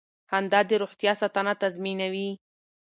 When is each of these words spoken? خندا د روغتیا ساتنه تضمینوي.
خندا 0.29 0.59
د 0.69 0.71
روغتیا 0.81 1.13
ساتنه 1.21 1.53
تضمینوي. 1.61 2.29